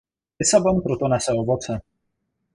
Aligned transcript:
Lisabon 0.39 0.75
proto 0.85 1.05
nese 1.11 1.31
ovoce. 1.41 1.73